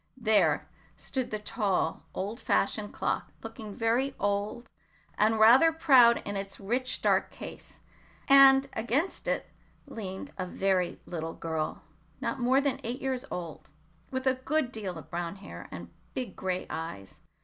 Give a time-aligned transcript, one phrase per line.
[0.17, 4.67] There stood the tall, old fashioned clock, looking very old
[5.15, 7.81] and rather proud in its rich dark case,
[8.27, 9.45] and against it
[9.85, 11.83] leaned a very little girl,
[12.19, 13.69] not more than eight years old,
[14.09, 17.19] with a good deal of brown hair, and big gray eyes.